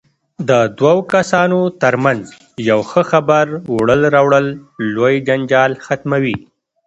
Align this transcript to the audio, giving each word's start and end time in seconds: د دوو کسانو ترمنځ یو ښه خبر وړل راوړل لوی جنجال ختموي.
د 0.49 0.51
دوو 0.77 0.97
کسانو 1.13 1.59
ترمنځ 1.81 2.23
یو 2.69 2.79
ښه 2.89 3.01
خبر 3.11 3.45
وړل 3.75 4.01
راوړل 4.15 4.45
لوی 4.95 5.15
جنجال 5.27 5.71
ختموي. 5.85 6.37